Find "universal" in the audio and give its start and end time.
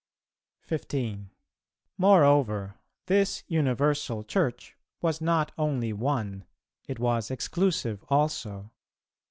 3.47-4.23